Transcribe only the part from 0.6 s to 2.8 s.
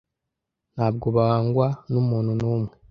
Ntabwo bangwa numuntu numwe.